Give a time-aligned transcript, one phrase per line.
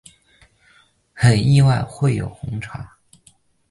[1.13, 2.97] 很意外会有红茶